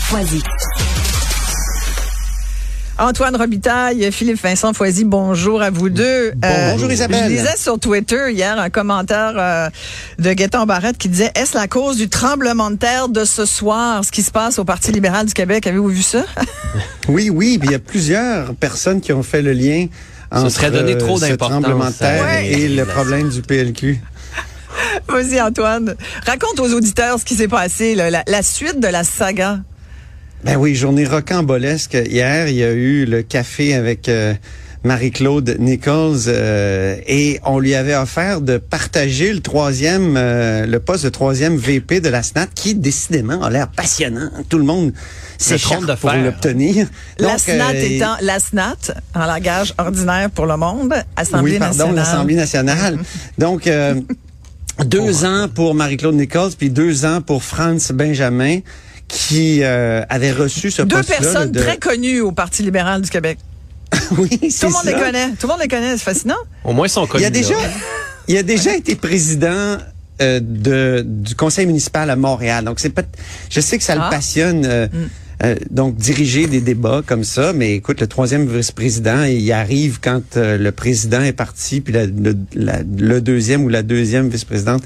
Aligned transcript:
Foisy. 0.00 0.42
Antoine 2.98 3.36
Robitaille, 3.36 4.10
Philippe 4.10 4.40
Vincent 4.42 4.72
Foisy, 4.72 5.04
bonjour 5.04 5.60
à 5.60 5.68
vous 5.68 5.90
deux. 5.90 6.32
Euh, 6.42 6.72
bonjour, 6.72 6.90
Isabelle. 6.90 7.24
Je 7.24 7.28
lisais 7.28 7.56
sur 7.58 7.78
Twitter 7.78 8.32
hier 8.32 8.58
un 8.58 8.70
commentaire 8.70 9.34
euh, 9.36 9.68
de 10.18 10.32
Gaëtan 10.32 10.64
Barrette 10.64 10.96
qui 10.96 11.10
disait 11.10 11.30
Est-ce 11.34 11.54
la 11.54 11.68
cause 11.68 11.98
du 11.98 12.08
tremblement 12.08 12.70
de 12.70 12.76
terre 12.76 13.10
de 13.10 13.26
ce 13.26 13.44
soir, 13.44 14.02
ce 14.06 14.10
qui 14.10 14.22
se 14.22 14.30
passe 14.30 14.58
au 14.58 14.64
Parti 14.64 14.90
libéral 14.90 15.26
du 15.26 15.34
Québec? 15.34 15.66
Avez-vous 15.66 15.88
vu 15.88 16.02
ça? 16.02 16.24
Oui, 17.08 17.30
oui, 17.30 17.58
il 17.62 17.70
y 17.70 17.74
a 17.74 17.78
plusieurs 17.78 18.54
personnes 18.54 19.00
qui 19.00 19.12
ont 19.14 19.22
fait 19.22 19.40
le 19.40 19.52
lien 19.52 19.86
entre 20.30 20.50
serait 20.50 20.70
donné 20.70 20.92
euh, 20.92 20.98
trop 20.98 21.18
ce 21.18 21.26
d'importance 21.26 21.62
tremblement 21.62 21.90
de 21.90 21.94
terre 21.94 22.40
et 22.40 22.68
le 22.68 22.84
problème 22.84 23.28
du 23.30 23.42
PLQ. 23.42 24.00
Vas-y, 25.08 25.40
Antoine. 25.40 25.94
Raconte 26.26 26.60
aux 26.60 26.72
auditeurs 26.72 27.18
ce 27.18 27.24
qui 27.24 27.34
s'est 27.34 27.48
passé, 27.48 27.94
là, 27.94 28.10
la, 28.10 28.22
la 28.26 28.42
suite 28.42 28.78
de 28.80 28.88
la 28.88 29.04
saga. 29.04 29.60
Ben 30.44 30.56
oui, 30.56 30.74
journée 30.74 31.04
rocambolesque. 31.06 31.94
Hier, 32.08 32.48
il 32.48 32.56
y 32.56 32.62
a 32.62 32.72
eu 32.72 33.04
le 33.06 33.22
café 33.22 33.74
avec 33.74 34.08
euh, 34.08 34.34
Marie-Claude 34.84 35.56
Nichols 35.58 36.28
euh, 36.28 36.96
et 37.06 37.40
on 37.44 37.58
lui 37.58 37.74
avait 37.74 37.96
offert 37.96 38.40
de 38.40 38.58
partager 38.58 39.32
le 39.32 39.40
troisième, 39.40 40.14
euh, 40.16 40.66
le 40.66 40.78
poste 40.78 41.04
de 41.04 41.08
troisième 41.08 41.56
VP 41.56 42.00
de 42.00 42.08
la 42.08 42.22
SNAT 42.22 42.46
qui 42.54 42.74
décidément 42.74 43.42
a 43.42 43.50
l'air 43.50 43.68
passionnant. 43.68 44.30
Tout 44.48 44.58
le 44.58 44.64
monde 44.64 44.92
s'écharpe 45.36 45.96
pour 45.96 46.12
l'obtenir. 46.12 46.86
la 47.18 47.30
Donc, 47.30 47.40
SNAT 47.40 47.70
euh, 47.74 47.82
étant 47.82 48.16
la 48.20 48.38
SNAT, 48.38 48.76
en 49.14 49.26
langage 49.26 49.74
ordinaire 49.78 50.30
pour 50.30 50.46
le 50.46 50.56
monde, 50.56 50.94
Assemblée 51.16 51.54
oui, 51.54 51.58
pardon, 51.58 51.92
nationale. 51.92 51.94
l'Assemblée 51.96 52.34
nationale. 52.36 52.98
Donc, 53.38 53.68
euh, 54.80 54.84
deux 54.84 55.24
ans 55.24 55.48
pour 55.52 55.74
Marie-Claude 55.74 56.14
Nichols, 56.14 56.52
puis 56.58 56.70
deux 56.70 57.04
ans 57.04 57.20
pour 57.20 57.42
Franz 57.42 57.92
Benjamin, 57.92 58.60
qui 59.08 59.60
euh, 59.62 60.02
avait 60.08 60.32
reçu 60.32 60.70
ce 60.70 60.82
Deux 60.82 61.02
personnes 61.02 61.50
de- 61.52 61.60
très 61.60 61.78
connues 61.78 62.20
au 62.20 62.32
Parti 62.32 62.62
libéral 62.62 63.02
du 63.02 63.10
Québec. 63.10 63.38
oui, 64.18 64.28
Tout 64.28 64.66
le 64.66 64.72
monde 64.72 64.82
ça. 64.84 64.90
les 64.90 65.02
connaît. 65.02 65.28
Tout 65.30 65.46
le 65.46 65.48
monde 65.48 65.60
les 65.62 65.68
connaît. 65.68 65.92
C'est 65.92 66.04
fascinant. 66.04 66.36
Au 66.64 66.72
moins, 66.72 66.86
ils 66.86 66.90
sont 66.90 67.04
Il 67.06 67.08
connus. 67.08 67.24
a 67.24 67.30
déjà, 67.30 67.54
là. 67.54 67.68
il 68.28 68.36
a 68.36 68.42
déjà 68.42 68.74
été 68.76 68.96
président 68.96 69.78
euh, 70.20 70.40
de, 70.42 71.02
du 71.06 71.34
conseil 71.34 71.64
municipal 71.66 72.10
à 72.10 72.16
Montréal. 72.16 72.64
Donc, 72.64 72.80
c'est 72.80 72.90
pas, 72.90 73.02
je 73.48 73.60
sais 73.60 73.78
que 73.78 73.84
ça 73.84 73.94
Ah. 73.98 74.04
le 74.04 74.10
passionne. 74.14 74.66
euh, 74.66 74.88
euh, 75.44 75.54
donc 75.70 75.96
diriger 75.96 76.46
des 76.46 76.60
débats 76.60 77.02
comme 77.06 77.24
ça, 77.24 77.52
mais 77.52 77.74
écoute, 77.74 78.00
le 78.00 78.06
troisième 78.06 78.46
vice-président, 78.46 79.22
il 79.24 79.50
arrive 79.52 80.00
quand 80.02 80.36
euh, 80.36 80.58
le 80.58 80.72
président 80.72 81.22
est 81.22 81.32
parti, 81.32 81.80
puis 81.80 81.92
la- 81.92 82.06
le, 82.06 82.34
le 82.54 83.20
deuxième 83.20 83.64
ou 83.64 83.68
la 83.68 83.82
deuxième 83.82 84.28
vice-présidente 84.28 84.82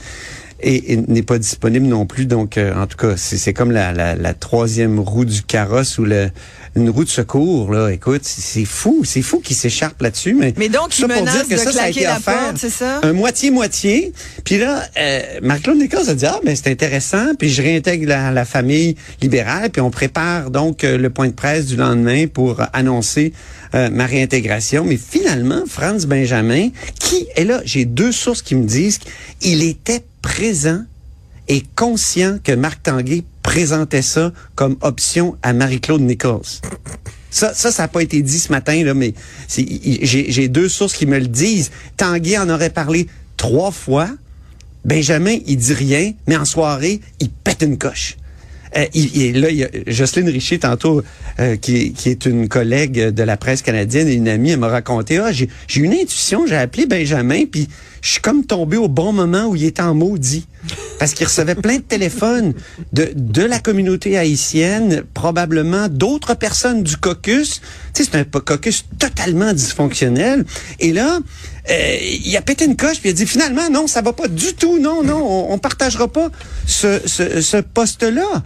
et, 0.62 0.92
et 0.92 0.96
n'est 0.96 1.22
pas 1.22 1.38
disponible 1.38 1.86
non 1.86 2.06
plus. 2.06 2.26
Donc, 2.26 2.56
euh, 2.56 2.74
en 2.74 2.86
tout 2.86 2.96
cas, 2.96 3.16
c'est 3.16 3.36
c'est 3.36 3.52
comme 3.52 3.70
la, 3.70 3.92
la, 3.92 4.14
la 4.14 4.34
troisième 4.34 4.98
roue 4.98 5.24
du 5.24 5.42
carrosse 5.42 5.98
ou 5.98 6.04
le, 6.04 6.30
une 6.76 6.90
roue 6.90 7.04
de 7.04 7.08
secours. 7.10 7.72
Là, 7.72 7.90
écoute, 7.90 8.22
c'est 8.24 8.64
fou, 8.64 9.02
c'est 9.04 9.22
fou 9.22 9.40
qu'il 9.40 9.56
s'écharpe 9.56 10.00
là-dessus. 10.00 10.34
Mais, 10.34 10.54
Mais 10.56 10.68
donc, 10.68 10.90
tout 10.90 10.96
il 10.98 11.00
ça 11.02 11.08
pour 11.08 11.16
menace 11.16 11.34
dire 11.34 11.48
que 11.48 11.54
de 11.54 11.66
ça, 11.66 11.72
ça 11.72 11.82
a 11.84 11.88
été 11.90 12.06
offert 12.06 12.38
porte, 12.38 12.56
c'est 12.56 12.70
ça? 12.70 13.00
un 13.02 13.12
moitié-moitié. 13.12 14.12
Puis 14.44 14.58
là, 14.58 14.84
euh, 14.98 15.20
Marc-Claude 15.42 15.78
Nicolas 15.78 16.08
a 16.08 16.14
dit, 16.14 16.26
ah, 16.26 16.40
ben 16.44 16.54
c'est 16.56 16.70
intéressant. 16.70 17.34
Puis 17.38 17.50
je 17.50 17.62
réintègre 17.62 18.08
la, 18.08 18.30
la 18.30 18.44
famille 18.44 18.96
libérale. 19.20 19.70
Puis 19.70 19.80
on 19.80 19.90
prépare 19.90 20.50
donc 20.50 20.84
euh, 20.84 20.96
le 20.96 21.10
point 21.10 21.28
de 21.28 21.32
presse 21.32 21.66
du 21.66 21.76
lendemain 21.76 22.26
pour 22.26 22.60
annoncer 22.72 23.32
euh, 23.74 23.90
ma 23.90 24.06
réintégration. 24.06 24.84
Mais 24.84 24.98
finalement, 24.98 25.64
Franz 25.66 26.06
Benjamin, 26.06 26.68
qui 26.98 27.26
est 27.36 27.44
là, 27.44 27.60
j'ai 27.64 27.84
deux 27.84 28.12
sources 28.12 28.42
qui 28.42 28.54
me 28.54 28.66
disent 28.66 28.98
qu'il 29.40 29.62
était 29.62 30.04
présent 30.20 30.82
et 31.48 31.62
conscient 31.74 32.38
que 32.42 32.52
Marc 32.52 32.82
Tanguay 32.82 33.24
présentait 33.42 34.02
ça 34.02 34.32
comme 34.54 34.76
option 34.80 35.36
à 35.42 35.52
Marie-Claude 35.52 36.02
Nichols. 36.02 36.60
Ça, 37.30 37.54
ça, 37.54 37.72
ça 37.72 37.84
n'a 37.84 37.88
pas 37.88 38.02
été 38.02 38.20
dit 38.22 38.38
ce 38.38 38.52
matin, 38.52 38.84
là, 38.84 38.92
mais 38.92 39.14
j'ai 39.48 40.48
deux 40.48 40.68
sources 40.68 40.92
qui 40.92 41.06
me 41.06 41.18
le 41.18 41.26
disent. 41.26 41.70
Tanguay 41.96 42.38
en 42.38 42.50
aurait 42.50 42.70
parlé 42.70 43.06
trois 43.36 43.70
fois. 43.70 44.08
Benjamin, 44.84 45.38
il 45.46 45.56
dit 45.56 45.72
rien, 45.72 46.12
mais 46.26 46.36
en 46.36 46.44
soirée, 46.44 47.00
il 47.20 47.30
pète 47.30 47.62
une 47.62 47.78
coche. 47.78 48.16
Euh, 48.76 48.84
il, 48.94 49.16
il- 49.16 49.40
là, 49.40 49.50
il 49.50 49.56
y 49.56 49.64
a 49.64 49.68
Jocelyne 49.86 50.28
Richer, 50.28 50.58
tantôt, 50.58 51.02
euh, 51.40 51.56
qui, 51.56 51.92
qui 51.92 52.08
est 52.08 52.26
une 52.26 52.48
collègue 52.48 53.08
de 53.10 53.22
la 53.22 53.36
presse 53.36 53.62
canadienne 53.62 54.08
et 54.08 54.14
une 54.14 54.28
amie, 54.28 54.50
elle 54.52 54.58
m'a 54.60 54.68
raconté, 54.68 55.18
ah, 55.18 55.32
j'ai 55.32 55.48
j'ai 55.66 55.80
une 55.82 55.92
intuition, 55.92 56.46
j'ai 56.46 56.56
appelé 56.56 56.86
Benjamin, 56.86 57.44
puis 57.50 57.68
je 58.02 58.12
suis 58.12 58.20
comme 58.20 58.44
tombé 58.44 58.76
au 58.76 58.88
bon 58.88 59.12
moment 59.12 59.46
où 59.46 59.56
il 59.56 59.64
était 59.64 59.82
en 59.82 59.94
maudit. 59.94 60.46
Parce 60.98 61.14
qu'il 61.14 61.26
recevait 61.26 61.54
plein 61.54 61.76
de 61.76 61.82
téléphones 61.82 62.54
de, 62.92 63.10
de 63.14 63.42
la 63.42 63.58
communauté 63.58 64.16
haïtienne, 64.18 65.02
probablement 65.14 65.88
d'autres 65.88 66.34
personnes 66.34 66.82
du 66.82 66.96
caucus. 66.96 67.60
Tu 67.94 68.04
sais, 68.04 68.10
c'est 68.12 68.18
un 68.18 68.24
caucus 68.24 68.84
totalement 68.98 69.52
dysfonctionnel. 69.52 70.44
Et 70.78 70.92
là, 70.92 71.18
euh, 71.70 71.96
il 72.24 72.36
a 72.36 72.42
pété 72.42 72.64
une 72.66 72.76
coche, 72.76 73.00
puis 73.00 73.08
il 73.08 73.12
a 73.12 73.14
dit, 73.14 73.26
finalement, 73.26 73.70
non, 73.70 73.86
ça 73.86 74.02
va 74.02 74.12
pas 74.12 74.28
du 74.28 74.54
tout, 74.54 74.78
non, 74.78 75.02
non, 75.02 75.24
on, 75.24 75.54
on 75.54 75.58
partagera 75.58 76.06
pas 76.06 76.28
ce, 76.66 77.00
ce, 77.06 77.40
ce 77.40 77.56
poste-là. 77.56 78.42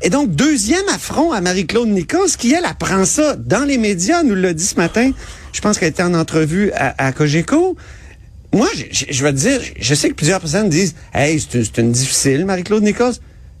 Et 0.00 0.10
donc, 0.10 0.30
deuxième 0.30 0.88
affront 0.94 1.32
à 1.32 1.40
Marie-Claude 1.40 1.88
Nichols, 1.88 2.30
qui, 2.38 2.52
elle, 2.52 2.64
apprend 2.64 3.04
ça 3.04 3.36
dans 3.36 3.64
les 3.64 3.78
médias, 3.78 4.22
nous 4.22 4.34
l'a 4.34 4.52
dit 4.52 4.64
ce 4.64 4.76
matin. 4.76 5.10
Je 5.52 5.60
pense 5.60 5.78
qu'elle 5.78 5.88
était 5.88 6.02
en 6.02 6.14
entrevue 6.14 6.72
à, 6.72 6.94
à 7.04 7.12
Cogeco. 7.12 7.76
Moi, 8.52 8.68
je, 8.90 9.22
vais 9.22 9.32
te 9.32 9.36
dire, 9.36 9.60
je 9.78 9.94
sais 9.94 10.08
que 10.08 10.14
plusieurs 10.14 10.40
personnes 10.40 10.68
disent, 10.68 10.94
hey, 11.14 11.38
c'est 11.38 11.78
une, 11.78 11.92
difficile, 11.92 12.46
Marie-Claude 12.46 12.82
Nichols. 12.82 13.14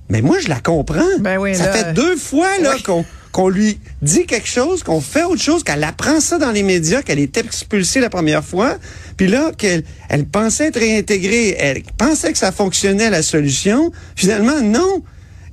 Mais 0.08 0.22
moi, 0.22 0.38
je 0.40 0.48
la 0.48 0.60
comprends. 0.60 1.18
Ben 1.20 1.38
oui, 1.38 1.54
ça 1.54 1.66
là, 1.66 1.72
fait 1.72 1.92
deux 1.92 2.16
fois 2.16 2.58
là 2.62 2.76
qu'on 2.82 3.04
qu'on 3.30 3.50
lui 3.50 3.78
dit 4.00 4.26
quelque 4.26 4.48
chose, 4.48 4.82
qu'on 4.82 5.00
fait 5.00 5.24
autre 5.24 5.42
chose, 5.42 5.62
qu'elle 5.62 5.84
apprend 5.84 6.18
ça 6.18 6.38
dans 6.38 6.50
les 6.50 6.62
médias, 6.62 7.02
qu'elle 7.02 7.18
est 7.18 7.36
expulsée 7.36 8.00
la 8.00 8.08
première 8.08 8.42
fois, 8.42 8.78
puis 9.16 9.28
là 9.28 9.52
qu'elle 9.56 9.84
elle 10.08 10.24
pensait 10.24 10.68
être 10.68 10.80
réintégrée, 10.80 11.54
elle 11.58 11.82
pensait 11.98 12.32
que 12.32 12.38
ça 12.38 12.52
fonctionnait 12.52 13.10
la 13.10 13.22
solution, 13.22 13.92
finalement 14.16 14.60
non. 14.62 15.02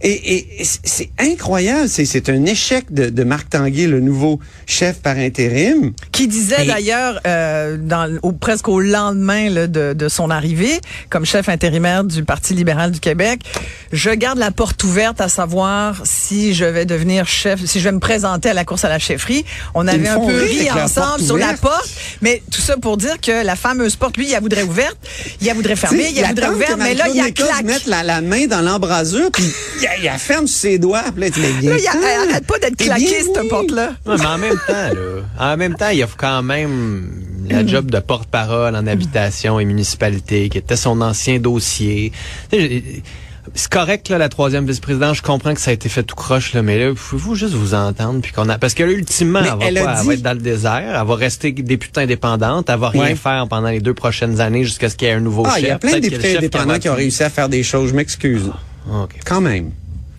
Et, 0.08 0.36
et- 0.62 0.64
c'est- 0.64 1.10
incroyable, 1.18 1.90
c'est 1.90 2.06
c'est 2.06 2.30
un 2.30 2.46
échec 2.46 2.94
de, 2.94 3.10
de 3.10 3.24
Marc 3.24 3.50
Tanguay, 3.50 3.88
le 3.88 4.00
nouveau 4.00 4.40
chef 4.68 4.98
par 5.02 5.18
intérim. 5.18 5.94
Qui 6.12 6.28
disait 6.28 6.64
d'ailleurs, 6.66 7.20
euh, 7.26 7.78
dans, 7.80 8.16
au, 8.22 8.32
presque 8.32 8.68
au 8.70 8.80
lendemain 8.80 9.50
là, 9.50 9.66
de, 9.66 9.94
de 9.94 10.08
son 10.10 10.30
arrivée, 10.30 10.80
comme 11.10 11.26
chef 11.26 11.50
intérimaire 11.50 12.04
du 12.04 12.24
Parti 12.24 12.54
libéral 12.54 12.92
du 12.92 13.00
Québec, 13.00 13.42
je 13.92 14.12
garde 14.12 14.38
la 14.38 14.52
porte 14.52 14.84
ouverte 14.84 15.22
à 15.22 15.28
savoir 15.28 16.02
si 16.06 16.54
je 16.54 16.66
vais 16.66 16.86
devenir 16.86 17.28
chef, 17.28 17.66
si 17.66 17.80
je 17.80 17.86
vais 17.86 17.92
me 17.92 18.00
présenter 18.00 18.50
à 18.50 18.54
la 18.54 18.64
course 18.64 18.86
à 18.86 18.90
la 18.90 19.00
chefferie. 19.00 19.44
On 19.74 19.88
avait 19.88 20.08
un 20.08 20.20
peu 20.20 20.40
ri 20.44 20.70
ensemble 20.72 21.22
sur 21.24 21.38
la 21.38 21.54
porte, 21.54 21.90
mais 22.22 22.44
tout 22.52 22.62
ça 22.62 22.78
pour 22.78 22.98
dire 22.98 23.20
que 23.20 23.44
la 23.44 23.56
fameuse 23.56 23.96
porte, 23.96 24.18
lui, 24.18 24.28
il 24.28 24.32
la 24.34 24.40
voudrait 24.40 24.64
ouverte, 24.64 24.98
il 25.42 25.48
la 25.48 25.54
voudrait 25.56 25.76
fermée, 25.76 26.12
il 26.14 26.22
la 26.22 26.28
voudrait 26.28 26.50
ouverte, 26.50 26.78
mais 26.78 26.94
là, 26.94 27.06
il 27.10 27.16
y 27.16 27.22
a 27.22 27.32
claque. 27.32 27.64
mette 27.64 27.88
la, 27.88 28.04
la 28.04 28.22
main 28.22 28.46
dans 28.46 28.62
l'embrasure, 28.62 29.32
puis 29.32 29.46
il, 30.00 30.06
la 30.06 30.18
ferme 30.18 30.48
ses 30.48 30.78
doigts. 30.80 31.04
Puis 31.14 31.22
là, 31.22 31.30
tu 31.32 31.40
il 31.62 31.70
a- 31.88 32.30
arrête 32.32 32.46
pas 32.48 32.60
d'être 32.60 32.76
Eh 32.80 32.84
claquée, 32.86 33.06
bien, 33.06 33.34
cette 33.34 33.50
porte-là. 33.50 33.92
Ouais, 34.06 34.16
mais 34.20 34.26
en 34.26 34.38
même 34.38 34.60
temps, 34.68 34.74
là, 34.74 35.54
en 35.54 35.58
même 35.58 35.76
temps, 35.76 35.90
il 35.90 35.98
y 36.00 36.04
a 36.04 36.08
quand 36.18 36.44
même 36.44 37.10
la 37.50 37.66
job 37.66 37.92
de 37.92 38.00
porte-parole 38.00 38.76
en 38.76 38.88
habitation 38.88 39.60
et 39.60 39.66
municipalité, 39.66 40.50
qui 40.50 40.58
était 40.58 40.76
son 40.76 41.02
ancien 41.02 41.40
dossier. 41.40 42.12
C'est 43.54 43.70
correct, 43.70 44.10
là, 44.10 44.18
la 44.18 44.28
troisième 44.28 44.66
vice-présidente. 44.66 45.14
Je 45.16 45.22
comprends 45.22 45.54
que 45.54 45.62
ça 45.62 45.70
a 45.70 45.74
été 45.76 45.88
fait 45.88 46.02
tout 46.02 46.16
croche, 46.16 46.54
là, 46.54 46.64
mais 46.64 46.80
là, 46.80 46.94
pouvez-vous 46.96 47.36
juste 47.36 47.54
vous 47.54 47.76
entendre? 47.76 48.20
Puis 48.22 48.32
qu'on 48.32 48.50
a, 48.50 48.58
parce 48.58 48.74
que 48.74 48.82
là, 48.84 48.92
ultimement, 48.92 49.42
Mais 49.42 49.48
elle 49.50 49.58
va, 49.60 49.66
elle 49.68 49.78
a 49.78 49.84
pas- 49.84 49.92
elle 49.94 50.02
dit- 50.02 50.08
va 50.08 50.14
être 50.16 50.22
dans 50.24 50.34
le 50.34 50.40
désert. 50.40 51.00
Elle 51.00 51.08
va 51.08 51.16
rester 51.16 51.52
députée 51.52 52.02
indépendante. 52.02 52.70
Elle 52.72 52.80
va 52.80 52.90
rien 52.90 53.02
Ouais. 53.04 53.16
faire 53.16 53.46
pendant 53.48 53.70
les 53.70 53.80
deux 53.82 53.94
prochaines 53.94 54.42
années 54.42 54.64
jusqu'à 54.64 54.90
ce 54.90 54.96
qu'il 54.96 55.08
y 55.08 55.12
ait 55.12 55.14
un 55.14 55.20
nouveau 55.20 55.44
Ah, 55.46 55.52
chef. 55.54 55.62
il 55.62 55.68
y 55.68 55.72
a 55.72 55.78
plein 55.78 55.94
de 55.94 56.00
députés 56.00 56.38
indépendants 56.38 56.80
qui 56.80 56.90
ont 56.90 56.96
réussi 56.96 57.22
à 57.22 57.30
faire 57.30 57.48
des 57.48 57.62
choses. 57.62 57.92
Je 57.92 57.96
m'excuse. 57.96 58.50
OK. 58.92 59.12
Quand 59.26 59.42
même. 59.42 59.70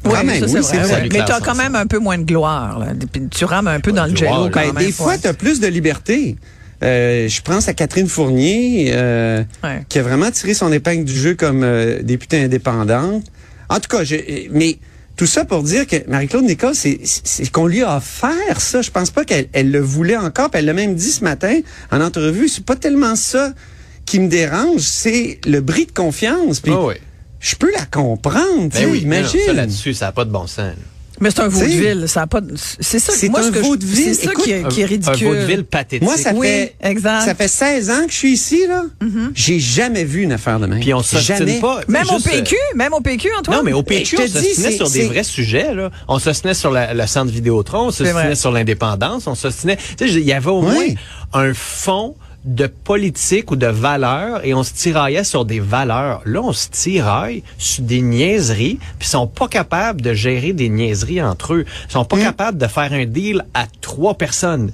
Oui, 0.07 0.41
ça, 0.41 0.63
c'est 0.63 0.77
vrai, 0.79 0.87
vrai. 0.87 1.09
Mais 1.13 1.25
tu 1.25 1.33
as 1.33 1.41
quand 1.41 1.55
même 1.55 1.75
un 1.75 1.87
peu 1.87 1.99
moins 1.99 2.19
de 2.19 2.25
gloire. 2.25 2.79
Là. 2.79 2.89
Tu 3.31 3.45
rames 3.45 3.69
un 3.69 3.81
peu 3.81 3.93
dans 3.93 4.07
le 4.07 4.15
jello 4.17 4.45
là. 4.45 4.51
quand 4.53 4.61
Ben, 4.61 4.73
même. 4.75 4.85
des 4.87 4.93
fois, 4.93 5.17
tu 5.19 5.27
as 5.27 5.35
plus 5.35 5.61
de 5.61 5.67
liberté. 5.67 6.37
Euh, 6.83 7.27
je 7.29 7.41
pense 7.41 7.69
à 7.69 7.75
Catherine 7.75 8.07
Fournier, 8.09 8.91
euh, 8.93 9.43
Ouais. 9.65 9.83
qui 9.89 9.99
a 9.99 10.03
vraiment 10.03 10.31
tiré 10.31 10.53
son 10.53 10.71
épingle 10.73 11.05
du 11.05 11.15
jeu 11.19 11.35
comme 11.35 11.63
euh, 11.65 12.03
députée 12.03 12.43
indépendante. 12.43 13.25
En 13.71 13.81
tout 13.81 13.89
cas, 13.89 14.05
je, 14.05 14.17
mais 14.51 14.79
tout 15.17 15.25
ça 15.27 15.47
pour 15.47 15.63
dire 15.63 15.87
que 15.87 15.97
Marie-Claude 16.09 16.45
Nicole, 16.45 16.75
c'est 16.75 17.01
c'est 17.03 17.51
qu'on 17.51 17.67
lui 17.67 17.83
a 17.83 17.97
offert 17.97 18.61
ça. 18.61 18.83
Je 18.83 18.91
pense 18.91 19.11
pas 19.11 19.25
qu'elle 19.25 19.47
elle 19.55 19.71
le 19.71 19.81
voulait 19.81 20.19
encore. 20.19 20.51
puis 20.51 20.59
elle 20.59 20.67
l'a 20.67 20.75
même 20.75 20.95
dit 20.95 21.11
ce 21.11 21.25
matin 21.25 21.61
en 21.91 22.03
entrevue. 22.03 22.49
C'est 22.49 22.65
pas 22.65 22.77
tellement 22.77 23.17
ça 23.17 23.53
qui 24.05 24.21
me 24.21 24.29
dérange, 24.29 24.83
c'est 24.83 25.41
le 25.47 25.61
bris 25.63 25.87
de 25.87 25.93
confiance. 25.93 26.61
Puis 26.61 26.73
Ah 26.75 26.85
oui. 26.85 26.95
Je 27.41 27.55
peux 27.57 27.71
la 27.73 27.85
comprendre. 27.87 28.71
tu 28.71 28.79
sais, 28.79 28.85
Ben 28.85 28.91
oui, 28.93 29.03
mais 29.07 29.23
non, 29.23 29.29
imagine. 29.29 29.41
ça 29.47 29.53
là-dessus, 29.53 29.95
ça 29.95 30.07
n'a 30.07 30.13
pas 30.13 30.25
de 30.25 30.31
bon 30.31 30.47
sens. 30.47 30.59
là. 30.59 30.73
Mais 31.19 31.31
c'est 31.31 31.41
un 31.41 31.49
vaudeville, 31.49 32.05
ça 32.09 32.21
a 32.23 32.27
pas. 32.27 32.43
de- 32.43 32.53
C'est 32.79 32.99
ça. 32.99 33.11
c'est 33.17 33.31
moi, 33.31 33.41
ce 33.43 33.49
un 33.49 33.63
vaudeville. 33.63 34.15
C'est 34.15 34.27
ça 34.27 34.33
Écoute, 34.33 34.45
qui 34.45 34.51
est, 34.53 34.69
qui 34.69 34.81
est 34.83 34.85
Un- 34.85 34.87
ridicule. 34.87 35.27
Un 35.27 35.31
vaudeville 35.31 35.65
pathétique. 35.65 36.03
Moi, 36.03 36.15
ça 36.19 36.33
Oui, 36.35 36.47
fait 36.47 36.75
exact. 36.83 37.25
ça 37.25 37.35
fait 37.35 37.49
16 37.49 37.89
ans 37.89 38.05
que 38.05 38.13
je 38.13 38.17
suis 38.19 38.33
ici 38.33 38.67
là. 38.69 38.85
J'ai 39.35 39.59
jamais 39.59 40.05
vu 40.05 40.25
une 40.25 40.33
affaire 40.33 40.61
de 40.61 40.67
même. 40.67 40.79
Puis 40.81 40.93
on 40.93 41.01
jamais. 41.01 41.59
pas. 41.59 41.81
Même 41.89 42.05
au 42.11 42.17
juste, 42.17 42.27
euh, 42.27 42.31
PQ, 42.33 42.57
même 42.75 42.93
au 42.93 43.01
PQ, 43.01 43.31
Antoine? 43.39 43.57
Non, 43.57 43.63
mais 43.65 43.73
au 43.73 43.79
Mais 43.79 44.01
PQ, 44.01 44.17
on 44.19 44.27
c'est- 44.27 44.73
sur 44.73 44.91
des 44.91 45.05
vrais 45.07 45.23
sujets. 45.25 45.73
Là. 45.73 45.91
On 46.07 46.19
se 46.19 46.29
tenait 46.39 46.53
sur 46.53 46.71
la- 46.71 46.93
le 46.93 47.07
centre 47.07 47.33
Vidéotron, 47.33 47.89
on 47.89 47.93
tenait 47.93 48.35
sur 48.35 48.53
l'indépendance, 48.53 49.27
on 49.27 49.35
se 49.35 49.49
tenait... 49.49 49.77
Tu 49.97 50.07
sais, 50.09 50.13
il 50.13 50.19
y 50.27 50.35
avait 50.35 50.51
au 50.51 50.63
Oui. 50.63 50.75
moins 50.75 50.87
un 51.49 51.55
fond 51.55 52.15
de 52.47 52.67
politique 52.69 53.51
ou 53.51 53.57
de 53.57 53.67
valeurs 53.67 54.45
et 54.47 54.55
on 54.55 54.63
se 54.63 54.73
tiraillait 54.73 55.25
sur 55.25 55.45
des 55.45 55.59
valeurs. 55.61 56.23
Là, 56.25 56.41
on 56.43 56.53
se 56.53 56.69
tiraille 56.69 57.43
sur 57.59 57.83
des 57.83 58.01
niaiseries, 58.01 58.79
puis 58.99 59.09
ils 59.09 59.11
sont 59.11 59.27
pas 59.27 59.49
capables 59.49 60.01
de 60.01 60.15
gérer 60.15 60.53
des 60.53 60.69
niaiseries 60.69 61.21
entre 61.21 61.55
eux. 61.55 61.65
Ils 61.89 61.93
sont 61.93 62.03
Mm. 62.05 62.09
pas 62.09 62.19
capables 62.19 62.59
de 62.59 62.67
faire 62.69 62.93
un 62.93 63.05
deal 63.05 63.45
à 63.53 63.67
trois 63.81 64.15
personnes 64.15 64.71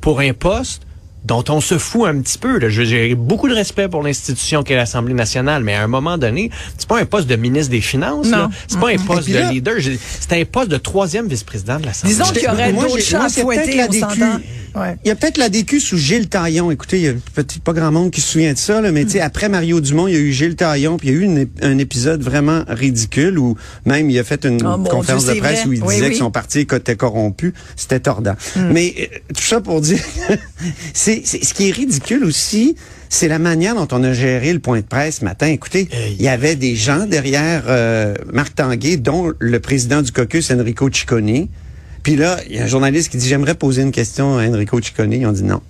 pour 0.00 0.20
un 0.20 0.32
poste 0.32 0.82
dont 1.24 1.44
on 1.50 1.60
se 1.60 1.78
fout 1.78 2.06
un 2.08 2.20
petit 2.20 2.36
peu. 2.38 2.58
Là. 2.58 2.68
Je- 2.68 2.82
J'ai 2.82 3.14
beaucoup 3.14 3.48
de 3.48 3.54
respect 3.54 3.86
pour 3.88 4.02
l'institution 4.02 4.64
qu'est 4.64 4.74
l'Assemblée 4.74 5.14
nationale, 5.14 5.62
mais 5.62 5.74
à 5.74 5.82
un 5.84 5.86
moment 5.86 6.18
donné, 6.18 6.50
c'est 6.76 6.88
pas 6.88 6.98
un 6.98 7.04
poste 7.04 7.28
de 7.28 7.36
ministre 7.36 7.70
des 7.70 7.80
Finances. 7.80 8.26
Non. 8.26 8.38
là. 8.38 8.50
C'est 8.66 8.80
pas 8.80 8.88
un 8.90 8.96
poste 8.96 9.28
de 9.28 9.34
là- 9.34 9.52
leader. 9.52 9.74
C'est 10.18 10.32
un 10.40 10.44
poste 10.44 10.68
de 10.70 10.78
troisième 10.78 11.28
vice-président 11.28 11.78
de 11.78 11.86
l'Assemblée. 11.86 12.14
Disons 12.16 12.32
qu'il 12.32 12.42
y 12.42 12.48
aurait 12.48 12.72
d'autres 12.72 13.14
à 13.16 13.28
fouetter, 13.28 13.80
on 13.88 13.92
s'entend. 13.92 14.40
Ouais. 14.74 14.96
Il 15.04 15.08
y 15.08 15.10
a 15.10 15.14
peut-être 15.16 15.36
la 15.38 15.48
DQ 15.48 15.80
sous 15.80 15.98
Gilles 15.98 16.28
Taillon. 16.28 16.70
Écoutez, 16.70 16.96
il 16.98 17.02
y 17.02 17.08
a 17.08 17.12
peut-être 17.34 17.60
pas 17.60 17.72
grand 17.72 17.92
monde 17.92 18.10
qui 18.10 18.20
se 18.20 18.28
souvient 18.32 18.52
de 18.54 18.58
ça, 18.58 18.80
là, 18.80 18.90
mais 18.92 19.04
tu 19.04 19.12
sais, 19.12 19.20
après 19.20 19.48
Mario 19.48 19.80
Dumont, 19.80 20.08
il 20.08 20.14
y 20.14 20.16
a 20.16 20.20
eu 20.20 20.32
Gilles 20.32 20.56
Taillon, 20.56 20.96
puis 20.96 21.08
il 21.08 21.14
y 21.14 21.16
a 21.16 21.20
eu 21.20 21.22
une 21.24 21.48
un 21.60 21.78
épisode 21.78 22.22
vraiment 22.22 22.64
ridicule 22.68 23.38
où 23.38 23.56
même 23.84 24.08
il 24.10 24.18
a 24.18 24.24
fait 24.24 24.44
une 24.46 24.64
Oh, 24.64 24.78
mon 24.78 24.84
conférence 24.84 25.24
Dieu, 25.24 25.34
de 25.34 25.40
presse 25.40 25.60
vrai. 25.60 25.68
où 25.68 25.72
il 25.74 25.82
Oui, 25.82 25.94
disait 25.94 26.06
oui. 26.06 26.12
que 26.12 26.18
son 26.18 26.30
parti 26.30 26.60
était 26.60 26.96
corrompu. 26.96 27.52
C'était 27.76 28.00
tordant. 28.00 28.34
Mais 28.56 28.94
euh, 28.98 29.18
tout 29.34 29.42
ça 29.42 29.60
pour 29.60 29.80
dire, 29.80 30.00
c'est 30.94 31.22
c'est- 31.24 31.44
ce 31.44 31.54
qui 31.54 31.68
est 31.68 31.72
ridicule 31.72 32.24
aussi. 32.24 32.76
C'est 33.08 33.28
la 33.28 33.38
manière 33.38 33.74
dont 33.74 33.88
on 33.92 34.02
a 34.04 34.14
géré 34.14 34.54
le 34.54 34.58
point 34.58 34.78
de 34.80 34.86
presse 34.86 35.18
ce 35.18 35.24
matin. 35.26 35.46
Écoutez, 35.48 35.86
Hey. 35.92 36.16
il 36.18 36.22
y 36.24 36.28
avait 36.28 36.56
des 36.56 36.74
gens 36.76 37.04
derrière 37.06 37.64
euh, 37.68 38.14
Marc 38.32 38.54
Tanguay, 38.54 38.96
dont 38.96 39.32
le 39.38 39.60
président 39.60 40.00
du 40.00 40.12
caucus, 40.12 40.50
Enrico 40.50 40.88
Ciccone. 40.90 41.48
Puis 42.02 42.16
là, 42.16 42.38
il 42.48 42.56
y 42.56 42.58
a 42.58 42.64
un 42.64 42.66
journaliste 42.66 43.10
qui 43.10 43.16
dit 43.16 43.28
J'aimerais 43.28 43.54
poser 43.54 43.82
une 43.82 43.92
question 43.92 44.38
à 44.38 44.46
Enrico 44.46 44.80
Ciccone. 44.80 45.12
Ils 45.12 45.26
ont 45.26 45.32
dit 45.32 45.44
non. 45.44 45.60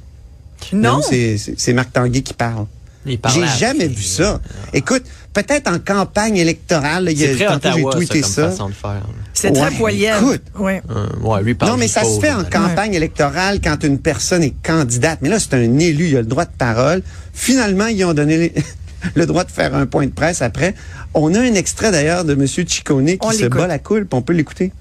Non? 0.73 1.01
c'est- 1.03 1.73
Marc 1.73 1.93
Tanguay 1.93 2.23
qui 2.23 2.35
parle. 2.35 2.67
J'ai 3.05 3.47
jamais 3.59 3.89
vu 3.89 4.03
ça. 4.03 4.41
Écoute, 4.73 5.03
peut-être 5.33 5.69
en 5.69 5.81
campagne 5.81 6.37
électorale, 6.37 7.09
il 7.11 7.19
y 7.21 7.23
C'est 7.23 7.33
a- 7.45 7.59
très 7.59 7.59
tantôt 7.71 7.77
j'ai 7.77 7.97
tweeté 7.97 8.21
comme 8.21 8.31
ça. 8.31 8.51
façon 8.51 8.69
de 8.69 8.75
faire. 8.75 8.91
là. 8.93 9.03
C'est 9.35 9.51
très 9.53 9.71
poilière. 9.73 10.19
écoute. 10.23 10.43
Ouais. 10.57 10.83
Euh, 10.89 11.07
ouais, 11.21 11.43
lui 11.43 11.57
Non, 11.63 11.77
mais 11.77 11.89
ça 11.89 12.03
pas 12.03 12.07
se 12.07 12.21
fait 12.21 12.33
en 12.33 12.45
campagne 12.45 12.95
électorale 12.95 13.61
quand 13.63 13.83
une 13.83 13.99
personne 13.99 14.45
est 14.45 14.55
candidate. 14.63 15.19
Mais 15.21 15.29
là, 15.31 15.41
c'est 15.41 15.55
un 15.55 15.79
élu, 15.81 16.11
il 16.11 16.17
a 16.17 16.21
le 16.21 16.27
droit 16.27 16.45
de 16.45 16.53
parole. 16.57 17.03
Finalement, 17.33 17.87
ils 17.87 18.05
ont 18.05 18.15
donné 18.15 18.53
le 19.17 19.27
droit 19.27 19.43
de 19.43 19.51
faire 19.51 19.75
un 19.75 19.87
point 19.87 20.07
de 20.07 20.13
presse 20.13 20.41
après. 20.41 20.75
On 21.15 21.35
a 21.35 21.41
un 21.41 21.55
extrait 21.55 21.91
d'ailleurs 21.91 22.25
de 22.25 22.35
M. 22.35 22.47
Ciccone 22.47 23.07
qui 23.07 23.19
On 23.21 23.33
se 23.33 23.47
bat 23.47 23.67
la 23.67 23.81
coule, 23.81 24.07
on 24.13 24.23
peut 24.23 24.33
l'écouter. 24.33 24.73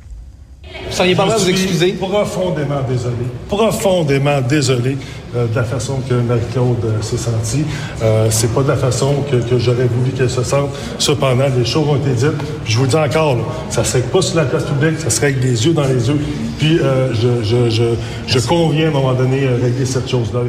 Vous 0.90 0.96
seriez 0.98 1.16
pas 1.16 1.26
là 1.26 1.34
à 1.34 1.38
vous 1.38 1.46
Je 1.46 1.52
suis 1.54 1.64
excuser? 1.64 1.94
Profondément 1.94 2.82
désolé. 2.88 3.16
Profondément 3.48 4.42
désolé 4.42 4.98
euh, 5.36 5.48
de 5.48 5.56
la 5.56 5.64
façon 5.64 6.00
que 6.08 6.14
Marie-Claude 6.16 6.84
euh, 6.84 7.02
s'est 7.02 7.18
sentie. 7.18 7.64
Euh, 8.02 8.28
c'est 8.30 8.54
pas 8.54 8.62
de 8.64 8.68
la 8.68 8.76
façon 8.76 9.16
que, 9.30 9.38
que 9.38 9.58
j'aurais 9.58 9.86
voulu 9.86 10.12
qu'elle 10.12 10.30
se 10.30 10.44
sente. 10.44 10.70
Cependant, 11.00 11.46
les 11.58 11.66
choses 11.66 11.88
ont 11.88 11.96
été 11.96 12.12
dites. 12.12 12.38
Puis 12.64 12.74
je 12.74 12.78
vous 12.78 12.84
le 12.84 12.90
dis 12.90 12.96
encore, 12.96 13.36
là, 13.36 13.44
ça 13.70 13.84
serait 13.84 14.02
pas 14.02 14.22
sur 14.22 14.36
la 14.38 14.46
place 14.46 14.64
publique, 14.66 15.00
ça 15.00 15.10
serait 15.10 15.28
avec 15.28 15.40
des 15.40 15.66
yeux 15.66 15.74
dans 15.74 15.86
les 15.88 16.08
yeux. 16.10 16.20
Puis 16.60 16.80
euh, 16.80 17.14
je, 17.14 17.44
je, 17.44 17.70
je, 17.70 17.84
je 18.28 18.40
conviens 18.48 18.86
à 18.86 18.90
un 18.90 18.92
moment 18.92 19.14
donné 19.14 19.48
à 19.48 19.52
régler 19.64 19.86
cette 19.86 20.10
chose-là. 20.10 20.42